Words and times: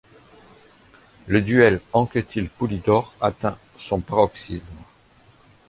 Le 1.27 1.41
duel 1.41 1.79
Anquetil-Poulidor 1.93 3.13
atteint 3.21 3.59
son 3.77 3.99
paroxysme. 4.01 4.73